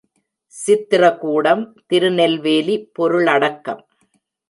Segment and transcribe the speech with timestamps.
[0.53, 3.83] Chitrakoot Tirunelveli பொருளடக்கம்